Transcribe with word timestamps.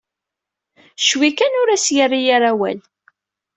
Cwi 1.05 1.29
kan 1.37 1.53
ur 1.61 1.67
as-yerri 1.75 2.21
ara 2.35 2.49
awal. 2.53 2.79